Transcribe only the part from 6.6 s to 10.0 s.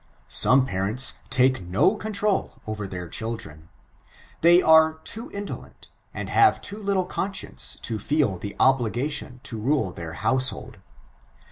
little conscience to feel the obligation to rule